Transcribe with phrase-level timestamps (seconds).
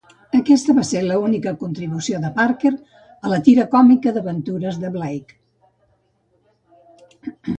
[0.37, 2.71] Aquesta va ser l'única contribució de Parker
[3.27, 5.37] a la tira còmica d'aventures de Blake.